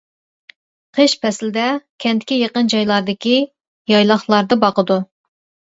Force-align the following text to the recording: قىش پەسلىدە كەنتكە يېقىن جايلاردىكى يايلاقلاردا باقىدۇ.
قىش 0.99 1.13
پەسلىدە 1.25 1.67
كەنتكە 2.05 2.39
يېقىن 2.39 2.71
جايلاردىكى 2.75 3.37
يايلاقلاردا 3.95 4.63
باقىدۇ. 4.65 4.99